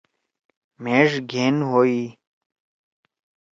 مھیݜ 0.83 1.11
گھین 1.31 1.55
ہوئی۔ 1.69 2.01